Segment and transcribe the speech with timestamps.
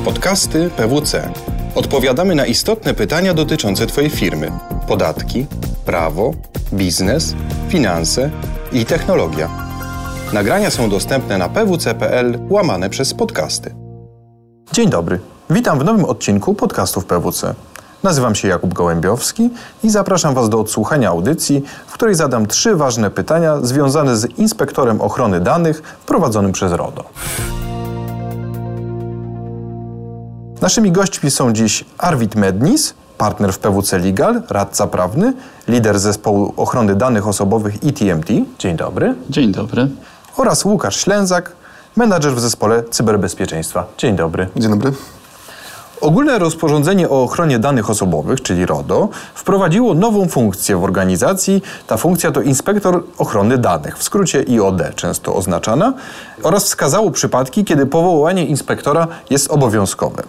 [0.00, 1.32] Podcasty PWC.
[1.74, 4.52] Odpowiadamy na istotne pytania dotyczące Twojej firmy:
[4.88, 5.46] podatki,
[5.84, 6.32] prawo,
[6.72, 7.34] biznes,
[7.68, 8.30] finanse
[8.72, 9.48] i technologia.
[10.32, 13.74] Nagrania są dostępne na pwc.pl łamane przez podcasty.
[14.72, 15.20] Dzień dobry.
[15.50, 17.54] Witam w nowym odcinku podcastów PWC.
[18.02, 19.50] Nazywam się Jakub Gołębiowski
[19.84, 25.00] i zapraszam Was do odsłuchania audycji, w której zadam trzy ważne pytania związane z inspektorem
[25.00, 27.04] ochrony danych prowadzonym przez RODO.
[30.62, 35.32] Naszymi gośćmi są dziś Arwid Mednis, partner w PWC Legal, radca prawny,
[35.68, 38.28] lider zespołu ochrony danych osobowych ETMT.
[38.58, 39.14] Dzień dobry.
[39.30, 39.88] Dzień dobry.
[40.36, 41.52] Oraz Łukasz Ślęzak,
[41.96, 43.86] menadżer w zespole cyberbezpieczeństwa.
[43.98, 44.48] Dzień dobry.
[44.56, 44.92] Dzień dobry.
[46.00, 51.62] Ogólne rozporządzenie o ochronie danych osobowych, czyli RODO, wprowadziło nową funkcję w organizacji.
[51.86, 55.92] Ta funkcja to inspektor ochrony danych, w skrócie IOD często oznaczana,
[56.42, 60.22] oraz wskazało przypadki, kiedy powołanie inspektora jest obowiązkowe.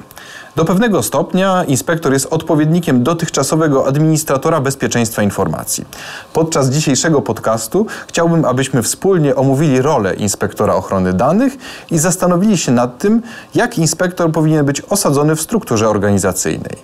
[0.56, 5.86] Do pewnego stopnia inspektor jest odpowiednikiem dotychczasowego administratora bezpieczeństwa informacji.
[6.34, 11.58] Podczas dzisiejszego podcastu chciałbym, abyśmy wspólnie omówili rolę inspektora ochrony danych
[11.92, 13.22] i zastanowili się nad tym,
[13.56, 16.78] jak inspektor powinien być osadzony w strukturze organizacyjnej.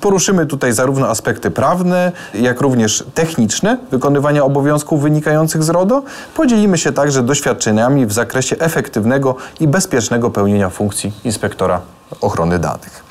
[0.00, 6.02] Poruszymy tutaj zarówno aspekty prawne, jak również techniczne wykonywania obowiązków wynikających z RODO.
[6.34, 11.80] Podzielimy się także doświadczeniami w zakresie efektywnego i bezpiecznego pełnienia funkcji inspektora
[12.20, 13.04] ochrony danych.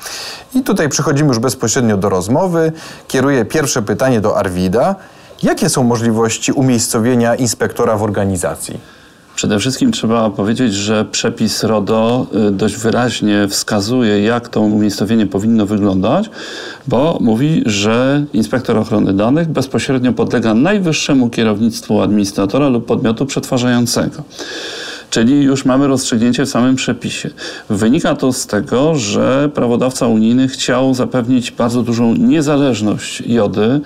[0.54, 2.72] I tutaj przechodzimy już bezpośrednio do rozmowy.
[3.08, 4.94] Kieruję pierwsze pytanie do Arwida.
[5.42, 8.80] Jakie są możliwości umiejscowienia inspektora w organizacji?
[9.40, 15.66] Przede wszystkim trzeba powiedzieć, że przepis RODO y, dość wyraźnie wskazuje, jak to umiejscowienie powinno
[15.66, 16.30] wyglądać,
[16.88, 24.22] bo mówi, że inspektor ochrony danych bezpośrednio podlega najwyższemu kierownictwu administratora lub podmiotu przetwarzającego.
[25.10, 27.30] Czyli już mamy rozstrzygnięcie w samym przepisie.
[27.70, 33.80] Wynika to z tego, że prawodawca unijny chciał zapewnić bardzo dużą niezależność JODY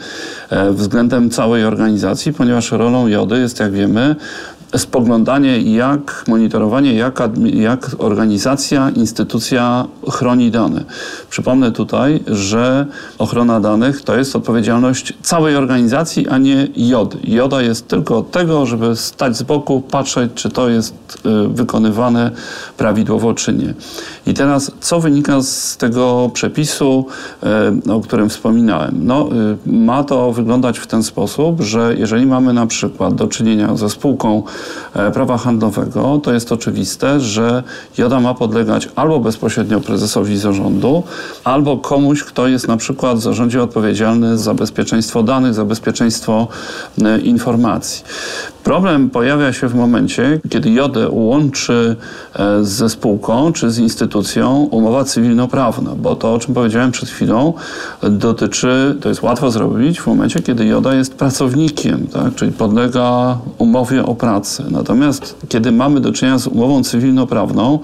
[0.50, 4.16] e, względem całej organizacji, ponieważ rolą JODY jest, jak wiemy,
[4.76, 10.84] spoglądanie, jak monitorowanie, jak, jak organizacja, instytucja chroni dane.
[11.30, 12.86] Przypomnę tutaj, że
[13.18, 17.16] ochrona danych to jest odpowiedzialność całej organizacji, a nie JOD.
[17.24, 20.94] JODA jest tylko od tego, żeby stać z boku, patrzeć, czy to jest
[21.44, 22.30] y, wykonywane
[22.76, 23.74] prawidłowo, czy nie.
[24.26, 27.06] I teraz, co wynika z tego przepisu,
[27.86, 28.94] y, o którym wspominałem?
[29.06, 29.28] No,
[29.66, 33.90] y, ma to wyglądać w ten sposób, że jeżeli mamy na przykład do czynienia ze
[33.90, 34.42] spółką,
[35.14, 37.62] prawa handlowego, to jest oczywiste, że
[37.98, 41.02] JODA ma podlegać albo bezpośrednio prezesowi zarządu,
[41.44, 46.48] albo komuś, kto jest na przykład w zarządzie odpowiedzialny za bezpieczeństwo danych, za bezpieczeństwo
[47.04, 48.04] e, informacji.
[48.64, 51.96] Problem pojawia się w momencie, kiedy JODę łączy
[52.34, 57.52] e, ze spółką czy z instytucją umowa cywilnoprawna, bo to, o czym powiedziałem przed chwilą,
[58.02, 62.34] dotyczy, to jest łatwo zrobić w momencie, kiedy JODA jest pracownikiem, tak?
[62.34, 64.14] czyli podlega umowie o
[64.70, 67.78] Natomiast kiedy mamy do czynienia z umową cywilnoprawną,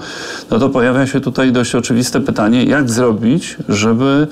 [0.50, 4.26] no to pojawia się tutaj dość oczywiste pytanie, jak zrobić, żeby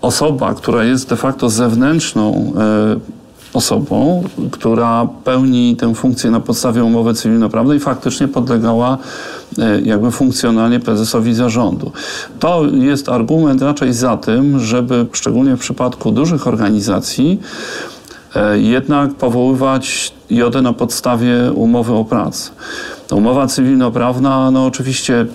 [0.00, 3.18] osoba, która jest de facto zewnętrzną e,
[3.52, 8.98] osobą, która pełni tę funkcję na podstawie umowy cywilnoprawnej, faktycznie podlegała
[9.58, 11.92] e, jakby funkcjonalnie prezesowi zarządu.
[12.38, 17.40] To jest argument raczej za tym, żeby szczególnie w przypadku dużych organizacji
[18.54, 22.50] jednak powoływać JODę na podstawie umowy o pracę.
[23.10, 25.26] Umowa cywilnoprawna, no oczywiście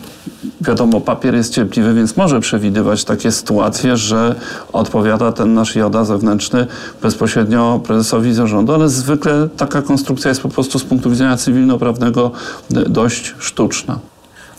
[0.61, 4.35] wiadomo, papier jest cierpliwy, więc może przewidywać takie sytuacje, że
[4.73, 6.67] odpowiada ten nasz joda zewnętrzny
[7.01, 12.31] bezpośrednio prezesowi zarządu, ale zwykle taka konstrukcja jest po prostu z punktu widzenia cywilnoprawnego
[12.69, 13.99] dość sztuczna.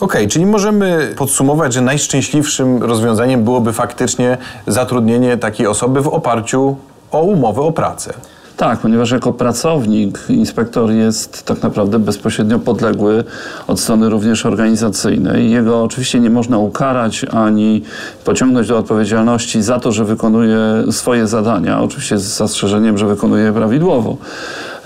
[0.00, 6.76] Okej, okay, czyli możemy podsumować, że najszczęśliwszym rozwiązaniem byłoby faktycznie zatrudnienie takiej osoby w oparciu
[7.14, 8.14] o umowę o pracę.
[8.56, 13.24] Tak, ponieważ jako pracownik inspektor jest tak naprawdę bezpośrednio podległy
[13.66, 15.50] od strony również organizacyjnej.
[15.50, 17.82] Jego oczywiście nie można ukarać ani
[18.24, 20.58] pociągnąć do odpowiedzialności za to, że wykonuje
[20.90, 24.16] swoje zadania, oczywiście z zastrzeżeniem, że wykonuje je prawidłowo.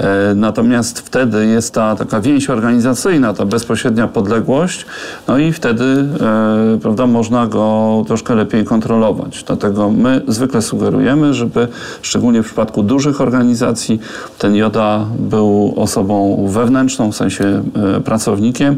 [0.00, 4.86] E, natomiast wtedy jest ta taka więź organizacyjna, ta bezpośrednia podległość,
[5.28, 9.44] no i wtedy e, prawda, można go troszkę lepiej kontrolować.
[9.46, 11.68] Dlatego my zwykle sugerujemy, żeby
[12.02, 14.00] szczególnie w przypadku dużych organizacji
[14.38, 17.62] ten joda był osobą wewnętrzną, w sensie
[17.96, 18.76] e, pracownikiem.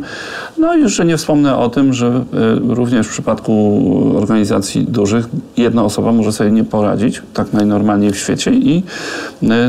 [0.59, 2.25] No i jeszcze nie wspomnę o tym, że
[2.69, 3.83] również w przypadku
[4.17, 8.83] organizacji dużych jedna osoba może sobie nie poradzić, tak najnormalniej w świecie i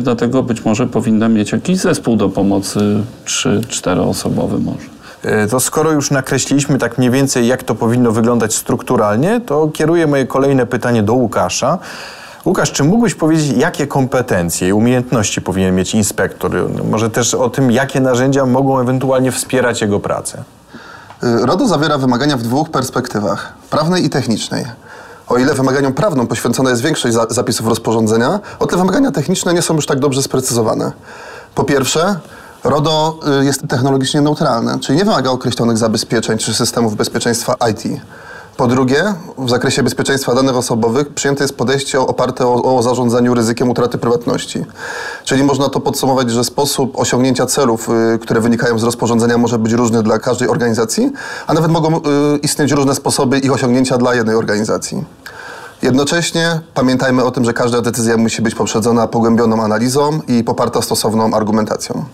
[0.01, 4.88] dlatego być może powinna mieć mieć jakiś zespół do pomocy, trzy, czteroosobowy może.
[5.23, 10.07] E, to skoro już nakreśliliśmy tak mniej więcej, jak to powinno wyglądać strukturalnie, to kieruję
[10.07, 11.79] moje kolejne pytanie do Łukasza.
[12.45, 16.51] Łukasz, czy mógłbyś powiedzieć, jakie kompetencje i umiejętności powinien mieć inspektor?
[16.89, 20.43] Może też o tym, jakie narzędzia mogą ewentualnie wspierać jego pracę?
[21.23, 24.65] Y, RODO zawiera wymagania w dwóch perspektywach prawnej i technicznej.
[25.27, 29.75] O ile wymaganiom prawnym poświęcona jest większość zapisów rozporządzenia, o tyle wymagania techniczne nie są
[29.75, 30.91] już tak dobrze sprecyzowane.
[31.56, 32.19] Po pierwsze,
[32.63, 38.01] RODO y, jest technologicznie neutralne, czyli nie wymaga określonych zabezpieczeń czy systemów bezpieczeństwa IT.
[38.57, 43.69] Po drugie, w zakresie bezpieczeństwa danych osobowych przyjęte jest podejście oparte o, o zarządzaniu ryzykiem
[43.69, 44.65] utraty prywatności.
[45.24, 49.74] Czyli można to podsumować, że sposób osiągnięcia celów, y, które wynikają z rozporządzenia może być
[49.74, 51.12] różny dla każdej organizacji,
[51.48, 52.01] a nawet mogą y,
[52.44, 55.03] istnieć różne sposoby ich osiągnięcia dla jednej organizacji.
[55.81, 61.33] Jednocześnie pamiętajmy o tym, że każda decyzja musi być poprzedzona pogłębioną analizą i poparta stosowną
[61.33, 62.05] argumentacją.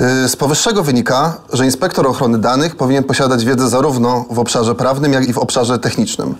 [0.00, 5.12] Y, z powyższego wynika, że inspektor ochrony danych powinien posiadać wiedzę zarówno w obszarze prawnym,
[5.12, 6.34] jak i w obszarze technicznym.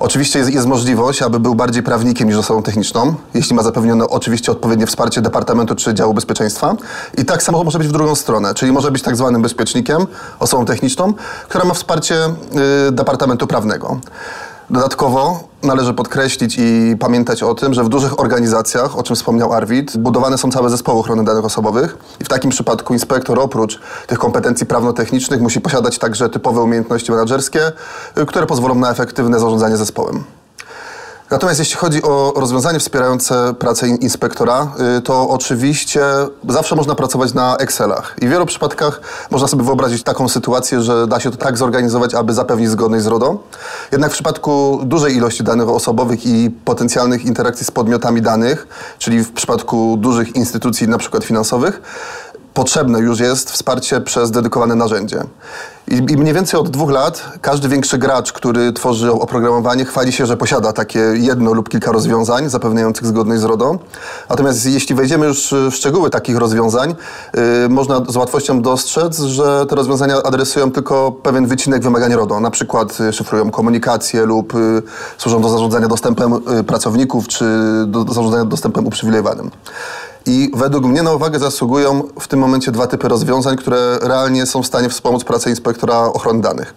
[0.00, 4.52] Oczywiście jest, jest możliwość, aby był bardziej prawnikiem niż osobą techniczną, jeśli ma zapewnione oczywiście
[4.52, 6.76] odpowiednie wsparcie Departamentu czy Działu Bezpieczeństwa.
[7.18, 10.06] I tak samo może być w drugą stronę, czyli może być tak zwanym bezpiecznikiem,
[10.38, 11.14] osobą techniczną,
[11.48, 12.14] która ma wsparcie
[12.88, 14.00] y, Departamentu Prawnego.
[14.70, 19.96] Dodatkowo należy podkreślić i pamiętać o tym, że w dużych organizacjach, o czym wspomniał Arwid,
[19.96, 24.66] budowane są całe zespoły ochrony danych osobowych i w takim przypadku inspektor oprócz tych kompetencji
[24.66, 27.72] prawno-technicznych musi posiadać także typowe umiejętności menedżerskie,
[28.18, 30.24] y, które pozwolą na efektywne zarządzanie zespołem.
[31.30, 36.02] Natomiast jeśli chodzi o rozwiązanie wspierające pracę inspektora, y, to oczywiście
[36.48, 38.16] zawsze można pracować na Excelach.
[38.22, 39.00] I w wielu przypadkach
[39.30, 43.06] można sobie wyobrazić taką sytuację, że da się to tak zorganizować, aby zapewnić zgodność z
[43.06, 43.38] RODO.
[43.92, 48.66] Jednak w przypadku dużej ilości danych osobowych i potencjalnych interakcji z podmiotami danych,
[48.98, 51.82] czyli w przypadku dużych instytucji, na przykład finansowych,
[52.56, 55.22] potrzebne już jest wsparcie przez dedykowane narzędzie.
[55.88, 60.26] I, I mniej więcej od dwóch lat każdy większy gracz, który tworzy oprogramowanie, chwali się,
[60.26, 63.78] że posiada takie jedno lub kilka rozwiązań zapewniających zgodność z RODO.
[64.30, 66.94] Natomiast jeśli wejdziemy już w szczegóły takich rozwiązań,
[67.34, 72.40] yy, można z łatwością dostrzec, że te rozwiązania adresują tylko pewien wycinek wymagań RODO.
[72.40, 74.82] Na przykład y, szyfrują komunikację lub yy,
[75.18, 77.44] służą do zarządzania dostępem yy, pracowników czy
[77.86, 79.50] do zarządzania dostępem uprzywilejowanym.
[80.26, 84.62] I według mnie na uwagę zasługują w tym momencie dwa typy rozwiązań, które realnie są
[84.62, 86.74] w stanie wspomóc pracę inspektora ochrony danych.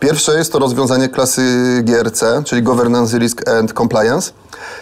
[0.00, 1.42] Pierwsze jest to rozwiązanie klasy
[1.84, 4.32] GRC, czyli Governance, Risk and Compliance.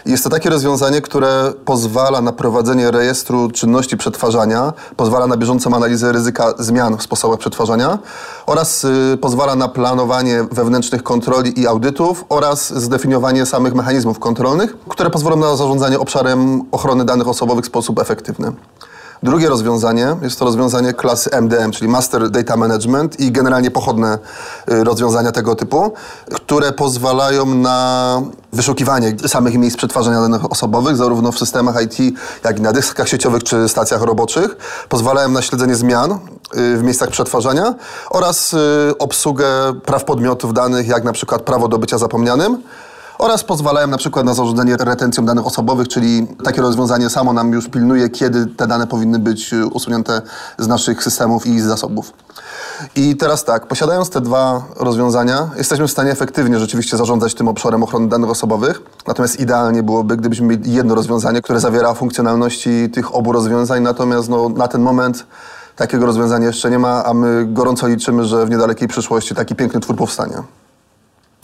[0.06, 6.12] Jest to takie rozwiązanie, które pozwala na prowadzenie rejestru czynności przetwarzania, pozwala na bieżącą analizę
[6.12, 7.98] ryzyka zmian w sposobach przetwarzania
[8.46, 15.10] oraz y, pozwala na planowanie wewnętrznych kontroli i audytów oraz zdefiniowanie samych mechanizmów kontrolnych, które
[15.10, 18.52] pozwolą na zarządzanie obszarem ochrony danych osobowych w sposób efektywny.
[19.22, 24.18] Drugie rozwiązanie jest to rozwiązanie klasy MDM, czyli Master Data Management i generalnie pochodne
[24.72, 25.92] y, rozwiązania tego typu,
[26.34, 28.22] które pozwalają na
[28.52, 33.44] wyszukiwanie samych miejsc przetwarzania danych osobowych, zarówno w systemach IT, jak i na dyskach sieciowych
[33.44, 34.56] czy stacjach roboczych.
[34.88, 37.74] Pozwalają na śledzenie zmian y, w miejscach przetwarzania
[38.10, 38.58] oraz y,
[38.98, 39.46] obsługę
[39.84, 42.62] praw podmiotów danych, jak na przykład prawo do bycia zapomnianym
[43.18, 47.68] oraz pozwalają na przykład na zarządzanie retencją danych osobowych, czyli takie rozwiązanie samo nam już
[47.68, 50.22] pilnuje, kiedy te dane powinny być y, usunięte
[50.58, 52.12] z naszych systemów i z zasobów.
[52.96, 57.82] I teraz tak, posiadając te dwa rozwiązania, jesteśmy w stanie efektywnie rzeczywiście zarządzać tym obszarem
[57.82, 58.82] ochrony danych osobowych.
[59.06, 63.82] Natomiast idealnie byłoby, gdybyśmy mieli jedno rozwiązanie, które zawiera funkcjonalności tych obu rozwiązań.
[63.82, 65.26] Natomiast no, na ten moment
[65.76, 69.80] takiego rozwiązania jeszcze nie ma, a my gorąco liczymy, że w niedalekiej przyszłości taki piękny
[69.80, 70.42] twór powstanie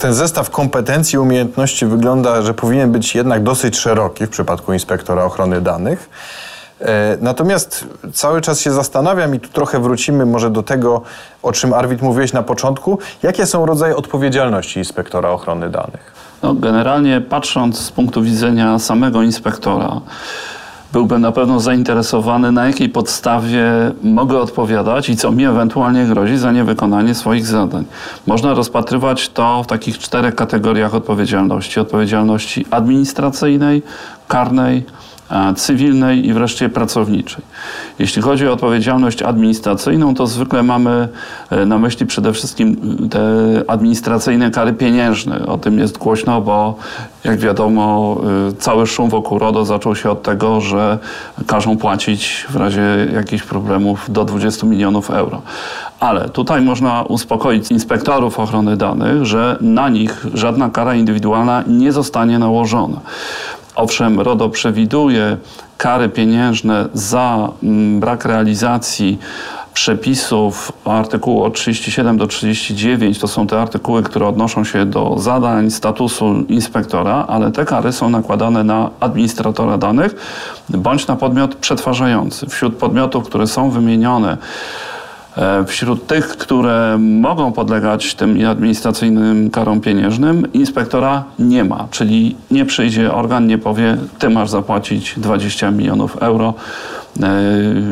[0.02, 5.24] ten zestaw kompetencji i umiejętności wygląda, że powinien być jednak dosyć szeroki w przypadku inspektora
[5.24, 6.10] ochrony danych.
[6.80, 11.02] E, natomiast cały czas się zastanawiam i tu trochę wrócimy może do tego,
[11.42, 12.98] o czym Arwid mówiłeś na początku.
[13.22, 16.12] Jakie są rodzaje odpowiedzialności inspektora ochrony danych?
[16.42, 20.00] No, generalnie patrząc z punktu widzenia samego inspektora,
[20.92, 23.64] byłbym na pewno zainteresowany, na jakiej podstawie
[24.02, 27.84] mogę odpowiadać i co mi ewentualnie grozi za niewykonanie swoich zadań.
[28.26, 33.82] Można rozpatrywać to w takich czterech kategoriach odpowiedzialności: odpowiedzialności administracyjnej,
[34.28, 34.84] karnej,
[35.56, 37.44] cywilnej i wreszcie pracowniczej.
[37.98, 41.08] Jeśli chodzi o odpowiedzialność administracyjną, to zwykle mamy
[41.50, 42.76] e, na myśli przede wszystkim
[43.10, 43.20] te
[43.68, 45.46] administracyjne kary pieniężne.
[45.46, 46.76] O tym jest głośno, bo
[47.24, 48.16] jak wiadomo,
[48.48, 50.98] e, cały szum wokół RODO zaczął się od tego, że
[51.46, 52.82] każą płacić w razie
[53.14, 55.42] jakichś problemów do 20 milionów euro.
[56.00, 62.38] Ale tutaj można uspokoić inspektorów ochrony danych, że na nich żadna kara indywidualna nie zostanie
[62.38, 63.00] nałożona.
[63.74, 65.36] Owszem, RODO przewiduje
[65.76, 69.18] kary pieniężne za mm, brak realizacji
[69.74, 75.70] przepisów artykułu od 37 do 39 to są te artykuły, które odnoszą się do zadań,
[75.70, 80.14] statusu inspektora, ale te kary są nakładane na administratora danych
[80.68, 82.46] bądź na podmiot przetwarzający.
[82.46, 84.36] Wśród podmiotów, które są wymienione,
[85.66, 93.12] Wśród tych, które mogą podlegać tym administracyjnym karom pieniężnym, inspektora nie ma, czyli nie przyjdzie
[93.12, 97.01] organ, nie powie, ty masz zapłacić 20 milionów euro E,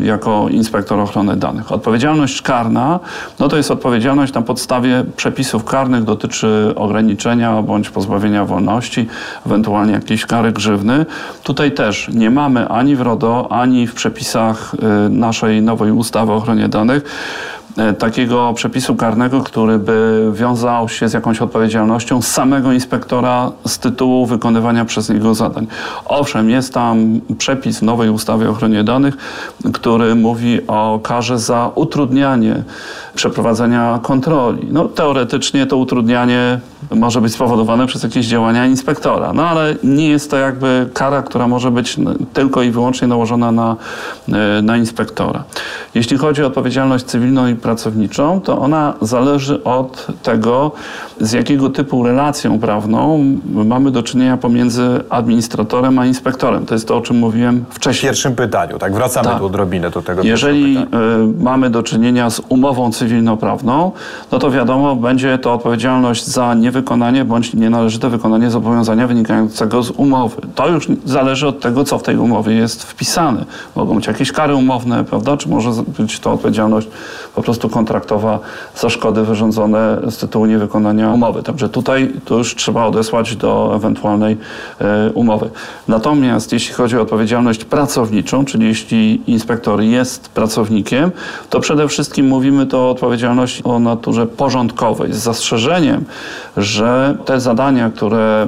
[0.03, 1.73] jako inspektor ochrony danych.
[1.73, 3.01] Odpowiedzialność karna
[3.39, 9.07] no to jest odpowiedzialność na podstawie przepisów karnych, dotyczy ograniczenia bądź pozbawienia wolności,
[9.47, 11.07] ewentualnie jakiejś kary grzywny.
[11.43, 16.37] Tutaj też nie mamy ani w RODO, ani w przepisach e, naszej nowej ustawy o
[16.37, 17.05] ochronie danych
[17.60, 17.60] E,
[17.99, 24.85] takiego przepisu karnego, który by wiązał się z jakąś odpowiedzialnością samego inspektora z tytułu wykonywania
[24.85, 25.67] przez niego zadań.
[26.05, 29.17] Owszem, jest tam przepis w nowej ustawie o ochronie danych,
[29.73, 32.63] który mówi o karze za utrudnianie
[33.15, 34.69] przeprowadzenia kontroli.
[34.71, 40.31] No, teoretycznie to utrudnianie może być spowodowane przez jakieś działania inspektora, no ale nie jest
[40.31, 41.97] to jakby kara, która może być
[42.33, 43.77] tylko i wyłącznie nałożona na,
[44.29, 45.45] e, na inspektora.
[45.95, 50.73] Jeśli chodzi o odpowiedzialność cywilną i pracowniczą, to ona zależy od tego,
[51.21, 56.67] z jakiego typu relacją prawną mamy do czynienia pomiędzy administratorem a inspektorem.
[56.67, 58.01] To jest to, o czym mówiłem wcześniej.
[58.01, 58.95] W pierwszym pytaniu, tak?
[58.95, 59.39] Wracamy tak.
[59.39, 60.23] tu odrobinę do tego.
[60.23, 60.85] Jeżeli y,
[61.41, 63.93] mamy do czynienia z umową cywilnoprawną,
[64.33, 70.37] no to wiadomo, będzie to odpowiedzialność za niewykonanie bądź nienależyte wykonanie zobowiązania wynikającego z umowy.
[70.55, 73.45] To już zależy od tego, co w tej umowie jest wpisane.
[73.77, 75.37] Mogą być jakieś kary umowne, prawda?
[75.37, 76.89] Czy może być to odpowiedzialność
[77.35, 78.39] po prostu kontraktowa
[78.77, 81.43] za szkody wyrządzone z tytułu niewykonania umowy.
[81.43, 84.37] Także tutaj to już trzeba odesłać do ewentualnej
[84.81, 85.51] e, umowy.
[85.89, 91.11] Natomiast jeśli chodzi o odpowiedzialność pracowniczą, czyli jeśli inspektor jest pracownikiem,
[91.51, 96.05] to przede wszystkim mówimy to o odpowiedzialności o naturze porządkowej z zastrzeżeniem,
[96.63, 98.47] że te zadania, które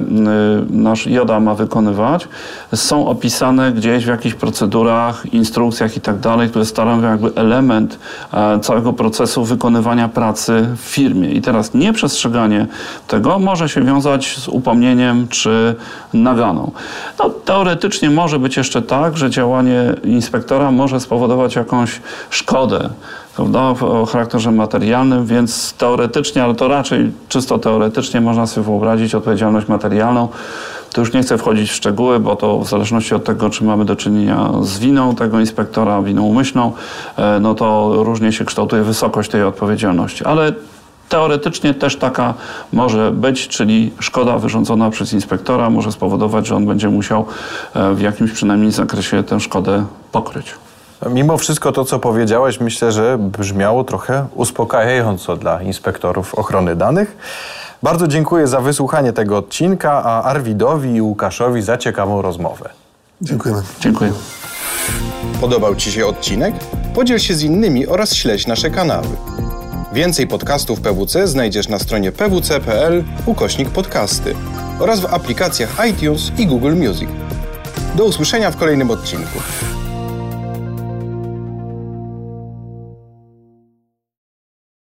[0.69, 2.27] nasz JODA ma wykonywać,
[2.75, 7.99] są opisane gdzieś w jakichś procedurach, instrukcjach i tak dalej, które stanowią jakby element
[8.33, 11.31] e, całego procesu wykonywania pracy w firmie.
[11.31, 12.67] I teraz nieprzestrzeganie
[13.07, 15.75] tego może się wiązać z upomnieniem czy
[16.13, 16.71] naganą.
[17.19, 22.89] No, teoretycznie może być jeszcze tak, że działanie inspektora może spowodować jakąś szkodę
[23.35, 29.67] prawda, o charakterze materialnym, więc teoretycznie, ale to raczej czysto teoretycznie można sobie wyobrazić odpowiedzialność
[29.67, 30.27] materialną.
[30.93, 33.85] To już nie chcę wchodzić w szczegóły, bo to w zależności od tego, czy mamy
[33.85, 36.71] do czynienia z winą tego inspektora, winą umyślną,
[37.17, 40.25] e, no to różnie się kształtuje wysokość tej odpowiedzialności.
[40.25, 40.53] Ale
[41.09, 42.33] Teoretycznie też taka
[42.71, 47.25] może być, czyli szkoda wyrządzona przez inspektora może spowodować, że on będzie musiał
[47.73, 50.53] e, w jakimś przynajmniej zakresie tę szkodę pokryć.
[51.09, 57.17] Mimo wszystko to, co powiedziałeś, myślę, że brzmiało trochę uspokajająco dla inspektorów ochrony danych.
[57.83, 62.69] Bardzo dziękuję za wysłuchanie tego odcinka, a Arwidowi i Łukaszowi za ciekawą rozmowę.
[63.21, 63.61] Dziękujemy.
[63.79, 64.11] Dziękuję.
[65.41, 66.55] Podobał Ci się odcinek?
[66.95, 69.07] Podziel się z innymi oraz śledź nasze kanały.
[69.93, 74.35] Więcej podcastów PWC znajdziesz na stronie pwc.pl ukośnik podcasty
[74.79, 77.09] oraz w aplikacjach iTunes i Google Music.
[77.95, 79.39] Do usłyszenia w kolejnym odcinku.